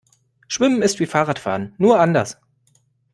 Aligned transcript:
Schwimmen 0.47 0.81
ist 0.81 0.99
wie 0.99 1.05
Fahrradfahren, 1.05 1.75
nur 1.77 1.99
anders. 1.99 2.39